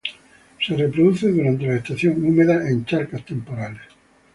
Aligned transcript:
Se 0.59 0.75
reproduce 0.75 1.27
durante 1.29 1.67
la 1.67 1.75
estación 1.75 2.25
húmeda 2.25 2.67
en 2.67 2.85
charcas 2.85 3.23
temporales. 3.23 3.83